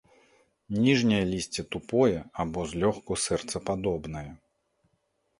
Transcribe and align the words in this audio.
Ніжняе 0.85 1.17
лісце 1.31 1.65
тупое 1.75 2.17
або 2.43 2.63
злёгку 2.71 3.17
сэрцападобнае. 3.25 4.25